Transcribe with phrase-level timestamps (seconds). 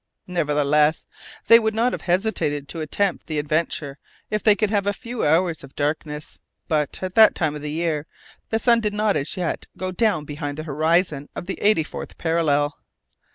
[0.25, 1.05] Nevertheless,
[1.45, 3.99] they would not have hesitated to attempt the adventure
[4.31, 8.07] if they could have a few hours of darkness; but, at that time of year,
[8.49, 12.17] the sun did not as yet go down behind the horizon of the eighty fourth
[12.17, 12.79] parallel.